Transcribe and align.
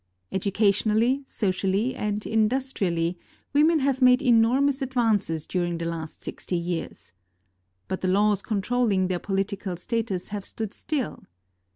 Educationally, 0.31 1.21
socially, 1.27 1.93
and 1.93 2.25
industrially 2.25 3.19
women 3.53 3.77
have 3.77 4.01
made 4.01 4.23
enormous 4.23 4.81
advances 4.81 5.45
during 5.45 5.77
the 5.77 5.85
last 5.85 6.23
sixty 6.23 6.57
years. 6.57 7.13
But 7.87 8.01
the 8.01 8.07
laws 8.07 8.41
controlling 8.41 9.09
their 9.09 9.19
political 9.19 9.77
status 9.77 10.29
have 10.29 10.43
stood 10.43 10.73
still. 10.73 11.25